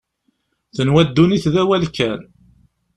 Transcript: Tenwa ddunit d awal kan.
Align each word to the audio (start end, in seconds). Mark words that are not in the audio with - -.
Tenwa 0.75 1.01
ddunit 1.07 1.45
d 1.53 1.55
awal 1.61 1.83
kan. 1.95 2.19